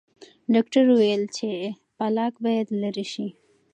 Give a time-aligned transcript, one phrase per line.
[0.53, 1.49] ډاکټر وویل چې
[1.97, 3.27] پلاک باید لرې شي.